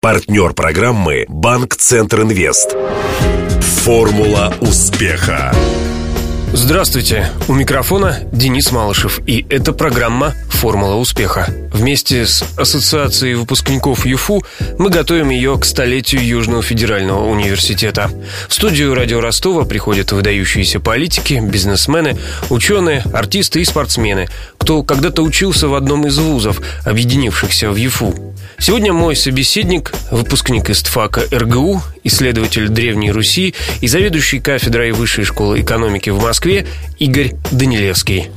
[0.00, 2.76] Партнер программы «Банк Центр Инвест».
[3.82, 5.52] Формула успеха.
[6.54, 11.46] Здравствуйте, у микрофона Денис Малышев, и это программа «Формула успеха».
[11.72, 14.42] Вместе с Ассоциацией выпускников ЮФУ
[14.78, 18.10] мы готовим ее к столетию Южного федерального университета.
[18.48, 22.16] В студию «Радио Ростова» приходят выдающиеся политики, бизнесмены,
[22.48, 28.28] ученые, артисты и спортсмены, кто когда-то учился в одном из вузов, объединившихся в ЮФУ.
[28.60, 36.10] Сегодня мой собеседник, выпускник ИСТФАКа РГУ, исследователь Древней Руси и заведующий кафедрой Высшей школы экономики
[36.10, 36.37] в Москве
[36.98, 38.30] Игорь Данилевский.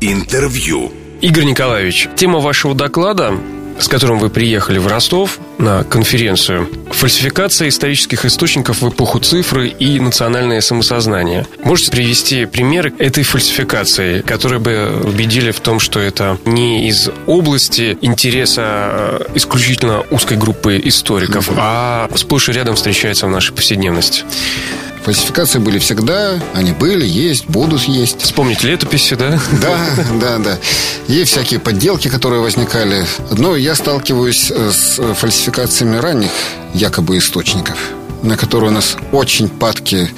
[0.00, 0.92] Интервью.
[1.20, 3.34] Игорь Николаевич, тема вашего доклада
[3.80, 9.98] с которым вы приехали в Ростов на конференцию «Фальсификация исторических источников в эпоху цифры и
[9.98, 11.46] национальное самосознание».
[11.64, 17.96] Можете привести примеры этой фальсификации, которые бы убедили в том, что это не из области
[18.02, 24.24] интереса э, исключительно узкой группы историков, а сплошь и рядом встречается в нашей повседневности?
[25.04, 28.20] Фальсификации были всегда, они были, есть, будут есть.
[28.20, 29.40] Вспомнить летописи, да?
[29.60, 29.78] Да,
[30.20, 30.58] да, да.
[31.08, 33.06] Есть всякие подделки, которые возникали.
[33.30, 36.30] Но я сталкиваюсь с фальсификациями ранних
[36.74, 37.78] якобы источников
[38.22, 40.10] на которые у нас очень падки,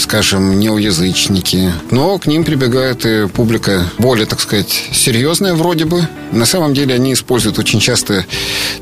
[0.00, 1.72] скажем, неоязычники.
[1.90, 6.06] Но к ним прибегает и публика более, так сказать, серьезная вроде бы.
[6.32, 8.24] На самом деле они используют очень часто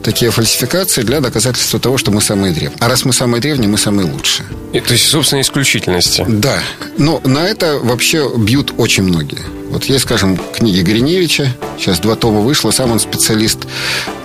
[0.02, 2.78] такие фальсификации для доказательства того, что мы самые древние.
[2.80, 4.46] А раз мы самые древние, мы самые лучшие.
[4.72, 6.24] И, то есть, собственно, исключительности.
[6.28, 6.58] Да.
[6.96, 9.42] Но на это вообще бьют очень многие.
[9.70, 11.54] Вот есть, скажем, книги Гриневича.
[11.78, 12.70] Сейчас два тома вышло.
[12.70, 13.58] Сам он специалист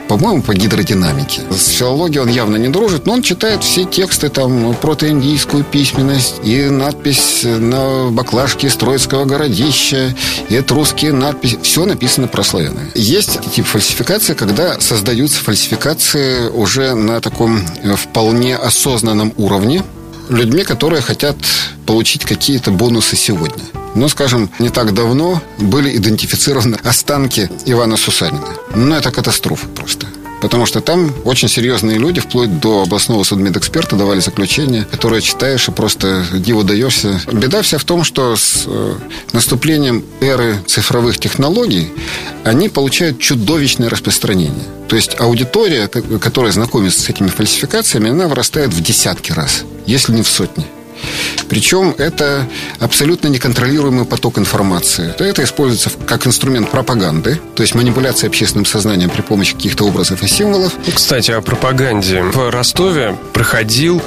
[0.07, 1.41] по-моему, по гидродинамике.
[1.51, 6.35] С филологией он явно не дружит, но он читает все тексты там про индийскую письменность
[6.43, 10.15] и надпись на баклажке Троицкого городища,
[10.49, 11.57] и этрусские надписи.
[11.63, 12.91] Все написано про славяны.
[12.95, 19.83] Есть тип фальсификации, когда создаются фальсификации уже на таком э, вполне осознанном уровне
[20.29, 21.37] людьми, которые хотят
[21.85, 23.63] получить какие-то бонусы сегодня.
[23.95, 28.47] Но, скажем, не так давно были идентифицированы останки Ивана Сусанина.
[28.75, 30.07] Ну, это катастрофа просто.
[30.43, 35.71] Потому что там очень серьезные люди, вплоть до областного судмедэксперта, давали заключение, которое читаешь и
[35.71, 37.21] просто диво даешься.
[37.31, 38.95] Беда вся в том, что с э,
[39.31, 41.93] наступлением эры цифровых технологий
[42.43, 44.65] они получают чудовищное распространение.
[44.89, 50.23] То есть аудитория, которая знакомится с этими фальсификациями, она вырастает в десятки раз, если не
[50.23, 50.65] в сотни.
[51.49, 52.47] Причем это
[52.79, 55.13] абсолютно неконтролируемый поток информации.
[55.19, 60.27] Это используется как инструмент пропаганды, то есть манипуляция общественным сознанием при помощи каких-то образов и
[60.27, 60.73] символов.
[60.93, 62.23] Кстати, о пропаганде.
[62.23, 64.01] В Ростове проходил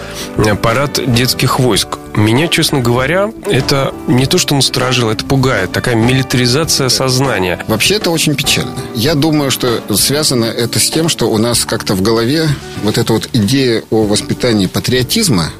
[0.62, 1.98] парад детских войск.
[2.14, 5.72] Меня, честно говоря, это не то, что насторожило, это пугает.
[5.72, 7.62] Такая милитаризация сознания.
[7.68, 8.74] Вообще это очень печально.
[8.94, 12.48] Я думаю, что связано это с тем, что у нас как-то в голове
[12.82, 15.50] вот эта вот идея о воспитании патриотизма,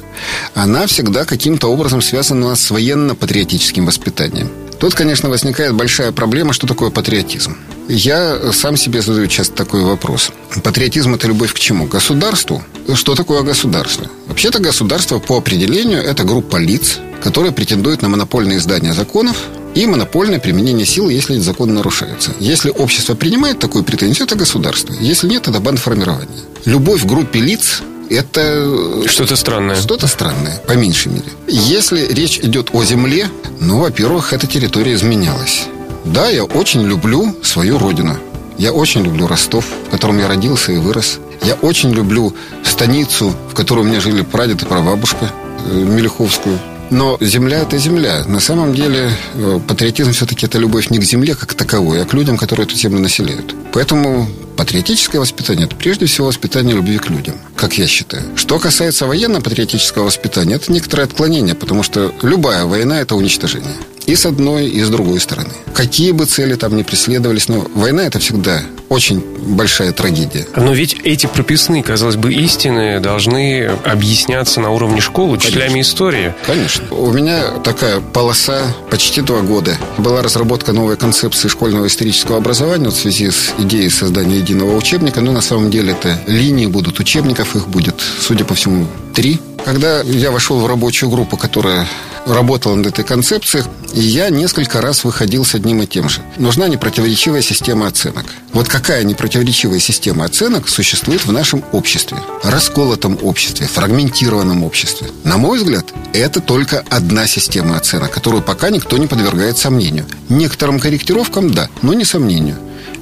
[0.53, 4.49] она всегда каким-то образом связана с военно-патриотическим воспитанием.
[4.79, 7.57] Тут, конечно, возникает большая проблема, что такое патриотизм.
[7.89, 10.29] Я сам себе задаю часто такой вопрос.
[10.63, 11.87] Патриотизм– это любовь к чему?
[11.87, 12.63] К государству?
[12.93, 14.07] Что такое государство?
[14.27, 19.37] Вообще-то государство по определению– это группа лиц, которые претендуют на монопольное издание законов
[19.73, 22.31] и монопольное применение силы, если эти законы нарушаются.
[22.39, 24.93] Если общество принимает такую претензию, это государство.
[24.99, 26.43] Если нет, это бандформирование.
[26.65, 29.07] Любовь в группе лиц это...
[29.07, 29.75] Что-то странное.
[29.75, 31.25] Что-то странное, по меньшей мере.
[31.47, 33.29] Если речь идет о земле,
[33.59, 35.65] ну, во-первых, эта территория изменялась.
[36.05, 38.17] Да, я очень люблю свою родину.
[38.57, 41.19] Я очень люблю Ростов, в котором я родился и вырос.
[41.43, 45.31] Я очень люблю станицу, в которой у меня жили прадед и прабабушка,
[45.65, 46.57] э, Мелеховскую.
[46.89, 48.23] Но земля– это земля.
[48.25, 52.13] На самом деле э, патриотизм все-таки это любовь не к земле как таковой, а к
[52.13, 53.53] людям, которые эту землю населяют.
[53.73, 58.23] Поэтому патриотическое воспитание– это прежде всего воспитание любви к людям, как я считаю.
[58.35, 63.75] Что касается военно-патриотического воспитания, это некоторое отклонение, потому что любая война– это уничтожение.
[64.07, 65.51] И с одной, и с другой стороны.
[65.73, 70.47] Какие бы цели там ни преследовались, но война– это всегда очень большая трагедия.
[70.55, 75.91] Но ведь эти прописные, казалось бы, истины должны объясняться на уровне школы учителями Конечно.
[75.91, 76.33] истории.
[76.45, 76.85] Конечно.
[76.95, 79.77] У меня такая полоса почти два года.
[79.97, 85.19] Была разработка новой концепции школьного исторического образования вот в связи с идеей создания единого учебника.
[85.19, 89.41] Но на самом деле это линии будут учебников, их будет, судя по всему, три.
[89.67, 91.85] Когда я вошел в рабочую группу, которая
[92.25, 96.21] работала над этой концепцией, я несколько раз выходил с одним и тем же.
[96.37, 98.25] Нужна непротиворечивая система оценок.
[98.53, 102.17] Вот какая непротиворечивая система оценок существует в нашем обществе?
[102.43, 105.09] Расколотом обществе, фрагментированном обществе.
[105.25, 110.05] На мой взгляд, это только одна система оценок, которую пока никто не подвергает сомнению.
[110.29, 112.55] Некоторым корректировкам– да, но не сомнению.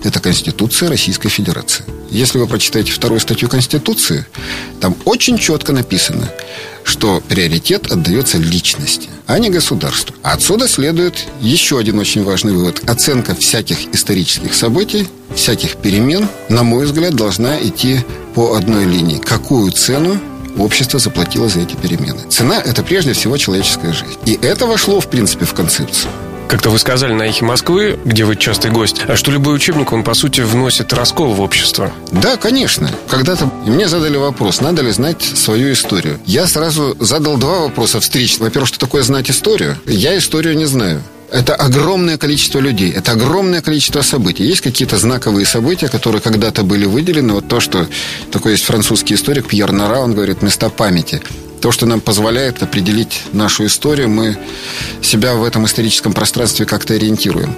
[0.05, 1.83] Это Конституция Российской Федерации.
[2.09, 4.25] Если вы прочитаете вторую статью Конституции,
[4.79, 6.29] там очень четко написано,
[6.83, 10.15] что приоритет отдается личности, а не государству.
[10.21, 12.87] Отсюда следует еще один очень важный вывод.
[12.87, 17.99] Оценка всяких исторических событий, всяких перемен, на мой взгляд, должна идти
[18.35, 19.17] по одной линии.
[19.17, 20.19] Какую цену
[20.57, 22.21] общество заплатило за эти перемены.
[22.29, 24.17] Цена– это прежде всего человеческая жизнь.
[24.25, 26.11] И это вошло, в принципе, в концепцию.
[26.47, 30.03] Как-то вы сказали на «Эхе Москвы», где вы частый гость, а что любой учебник, он,
[30.03, 31.92] по сути, вносит раскол в общество.
[32.12, 32.92] Да, конечно.
[33.09, 36.19] Когда-то мне задали вопрос, надо ли знать свою историю.
[36.25, 38.42] Я сразу задал два вопроса встречных.
[38.42, 39.77] Во-первых, что такое знать историю?
[39.86, 41.01] Я историю не знаю.
[41.31, 44.45] Это огромное количество людей, это огромное количество событий.
[44.45, 47.33] Есть какие-то знаковые события, которые когда-то были выделены.
[47.33, 47.88] Вот то, что
[48.31, 51.21] такой есть французский историк Пьер Нара, он говорит, места памяти
[51.65, 54.38] то, что нам позволяет определить нашу историю, мы
[55.01, 57.56] себя в этом историческом пространстве как-то ориентируем.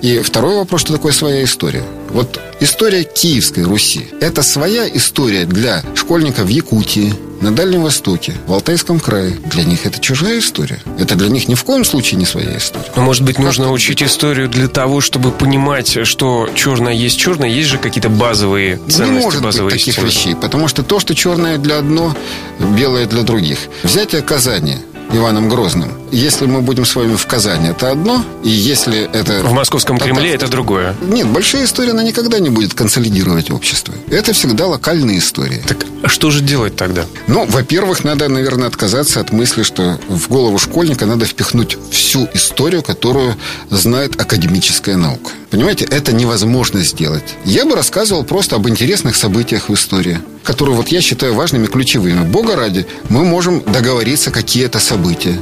[0.00, 1.82] И второй вопрос, что такое своя история?
[2.10, 8.52] Вот история Киевской Руси– это своя история для школьников в Якутии, на Дальнем Востоке, в
[8.52, 9.36] Алтайском крае.
[9.46, 10.80] Для них это чужая история.
[10.98, 12.86] Это для них ни в коем случае не своя история.
[12.96, 17.48] Но, может быть, нужно как учить историю для того, чтобы понимать, что черное есть черное,
[17.48, 20.06] есть же какие-то базовые ценности, не может базовые быть таких истины.
[20.06, 22.16] вещей, потому что то, что черное для одно,
[22.58, 23.58] белое для других.
[23.82, 24.76] Взятие Казани–
[25.12, 25.92] Иваном Грозным.
[26.10, 29.42] Если мы будем с вами в Казани, это одно, и если это...
[29.42, 30.94] В московском Кремле это другое.
[31.02, 33.94] Нет, большая история, она никогда не будет консолидировать общество.
[34.10, 35.62] Это всегда локальные истории.
[35.66, 37.04] Так а что же делать тогда?
[37.26, 42.82] Ну, во-первых, надо, наверное, отказаться от мысли, что в голову школьника надо впихнуть всю историю,
[42.82, 43.36] которую
[43.70, 45.32] знает академическая наука.
[45.50, 47.36] Понимаете, это невозможно сделать.
[47.44, 52.24] Я бы рассказывал просто об интересных событиях в истории, которые вот я считаю важными, ключевыми.
[52.24, 55.38] Бога ради, мы можем договориться, какие это события.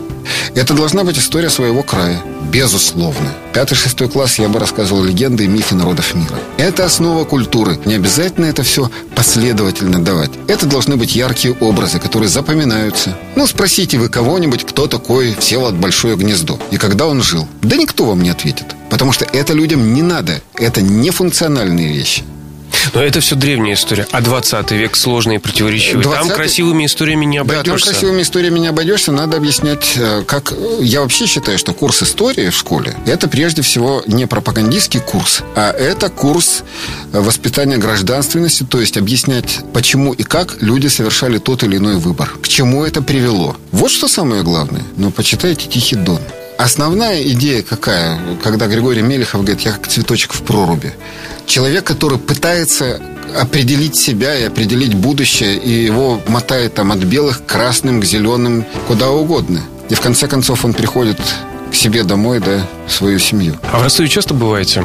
[0.55, 2.21] Это должна быть история своего края,
[2.53, 3.33] безусловно.
[3.53, 6.39] Пятый-шестой класс я бы рассказывал легенды и мифы народов мира.
[6.57, 7.79] Это основа культуры.
[7.85, 10.31] Не обязательно это все последовательно давать.
[10.47, 13.17] Это должны быть яркие образы, которые запоминаются.
[13.35, 17.49] Ну, спросите вы кого-нибудь, кто такой Всеволод Большое Гнездо и когда он жил.
[17.63, 18.76] Да никто вам не ответит.
[18.91, 20.41] Потому что это людям не надо.
[20.55, 22.25] Это нефункциональные вещи.
[22.95, 24.07] Но это все древняя история.
[24.13, 26.03] А 20 век сложный и противоречивый.
[26.03, 26.29] 20...
[26.29, 27.71] Там красивыми историями не обойдешься.
[27.71, 29.13] Да, там красивыми историями не обойдешься.
[29.13, 30.53] Надо объяснять, э, как...
[30.81, 35.71] Я вообще считаю, что курс истории в школе это прежде всего не пропагандистский курс, а
[35.73, 36.63] это курс
[37.13, 42.31] воспитания гражданственности, то есть объяснять, почему и как люди совершали тот или иной выбор.
[42.43, 43.57] К чему это привело.
[43.73, 44.83] Вот что самое главное.
[44.97, 46.21] Но почитайте «Тихий дон».
[46.59, 50.95] Основная идея какая, когда Григорий Мелехов говорит, я как цветочек в проруби.
[51.47, 53.01] Человек, который пытается
[53.39, 58.65] определить себя и определить будущее, и его мотает там от белых к красным, к зеленым,
[58.89, 59.63] куда угодно.
[59.91, 61.21] И в конце концов он приходит
[61.71, 63.57] к себе домой, да, в свою семью.
[63.71, 64.85] А в Ростове часто бываете?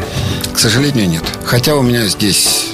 [0.54, 1.24] К сожалению, нет.
[1.46, 2.68] Хотя у меня здесь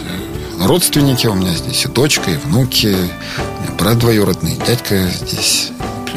[0.59, 5.69] родственники, у меня здесь и дочка, и внуки, у меня брат двоюродный, дядька здесь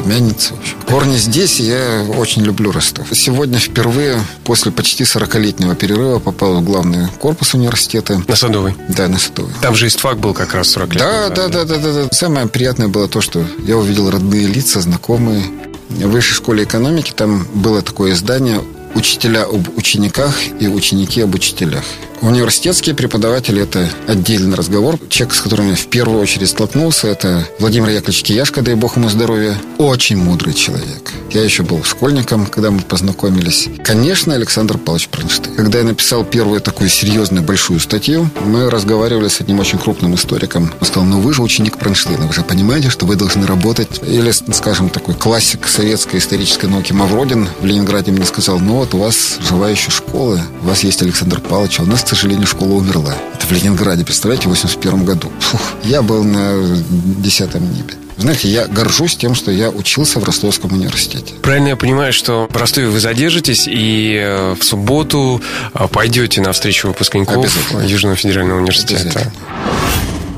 [0.05, 0.75] В общем.
[0.87, 3.07] Корни здесь, я очень люблю Ростов.
[3.11, 8.21] Сегодня впервые после почти 40-летнего перерыва попал в главный корпус университета.
[8.27, 8.75] На Садовой?
[8.89, 9.53] Да, на Садовой.
[9.61, 12.07] Там же истфак был как раз 40 лет да, Да, да, да, да, да.
[12.11, 15.43] Самое приятное было то, что я увидел родные лица, знакомые.
[15.89, 18.61] В высшей школе экономики там было такое издание
[18.95, 21.83] «Учителя об учениках» и «Ученики об учителях».
[22.21, 24.99] Университетские преподаватели– это отдельный разговор.
[25.09, 29.09] Человек, с которым я в первую очередь столкнулся, это Владимир Яковлевич Кияшко, дай бог ему
[29.09, 29.59] здоровья.
[29.79, 31.11] Очень мудрый человек.
[31.31, 33.69] Я еще был школьником, когда мы познакомились.
[33.83, 35.55] Конечно, Александр Павлович Пронштейн.
[35.55, 40.71] Когда я написал первую такую серьезную большую статью, мы разговаривали с одним очень крупным историком.
[40.79, 43.99] Он сказал, ну вы же ученик Пронштейна, вы же понимаете, что вы должны работать.
[44.05, 48.99] Или, скажем, такой классик советской исторической науки Мавродин в Ленинграде мне сказал, ну вот у
[48.99, 53.13] вас живая еще школа, у вас есть Александр Павлович, а у нас сожалению, школа умерла.
[53.33, 55.31] Это в Ленинграде, представляете, в 81 году.
[55.39, 56.83] Фух, я был на
[57.17, 57.95] десятом небе.
[58.17, 61.33] Знаете, я горжусь тем, что я учился в Ростовском университете.
[61.41, 65.41] Правильно я понимаю, что в Ростове вы задержитесь и э, в субботу
[65.73, 67.47] э, пойдете на встречу выпускников
[67.83, 69.31] Южного федерального университета.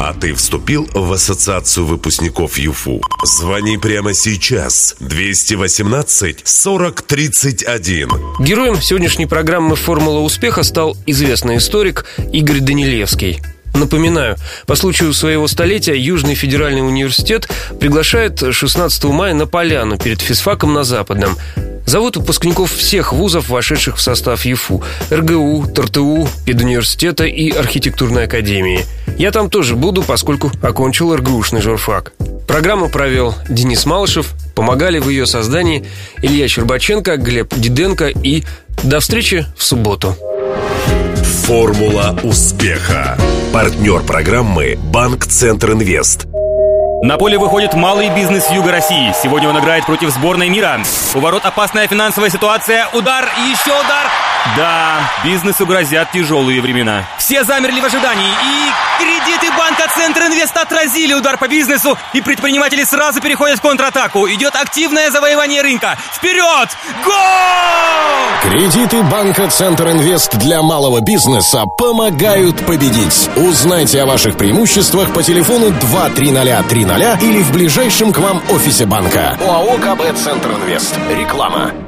[0.05, 3.01] А ты вступил в ассоциацию выпускников ЮФУ?
[3.23, 4.97] Звони прямо сейчас.
[4.99, 8.09] 218 40 31.
[8.39, 13.39] Героем сегодняшней программы «Формула успеха» стал известный историк Игорь Данилевский.
[13.73, 14.35] Напоминаю,
[14.67, 20.83] по случаю своего столетия Южный федеральный университет приглашает 16 мая на поляну перед физфаком на
[20.83, 21.37] Западном.
[21.85, 28.85] Зовут выпускников всех вузов, вошедших в состав ЮФУ– РГУ, ТРТУ, педуниверситета и архитектурной академии.
[29.17, 32.13] Я там тоже буду, поскольку окончил РГУшный журфак.
[32.47, 35.85] Программу провел Денис Малышев, помогали в ее создании
[36.21, 38.43] Илья Щербаченко, Глеб Диденко и
[38.83, 40.15] до встречи в субботу.
[41.45, 43.17] Формула успеха.
[43.51, 46.25] Партнер программы «Банк Центр Инвест».
[47.03, 49.13] На поле выходит малый бизнес Юга России.
[49.21, 50.79] Сегодня он играет против сборной мира.
[51.13, 52.87] У ворот опасная финансовая ситуация.
[52.93, 54.07] Удар еще удар.
[54.55, 57.03] Да, бизнесу грозят тяжелые времена.
[57.17, 58.29] Все замерли в ожидании.
[58.29, 58.71] И
[59.03, 61.97] кредиты банка Центр Инвест отразили удар по бизнесу.
[62.13, 64.25] И предприниматели сразу переходят в контратаку.
[64.29, 65.97] Идет активное завоевание рынка.
[66.13, 66.69] Вперед!
[67.03, 67.13] Гол!
[68.43, 73.29] Кредиты банка Центр Инвест для малого бизнеса помогают победить.
[73.35, 75.73] Узнайте о ваших преимуществах по телефону
[76.97, 79.37] 23030 или в ближайшем к вам офисе банка.
[79.41, 80.97] ОАО КБ Центр Инвест.
[81.09, 81.82] Реклама.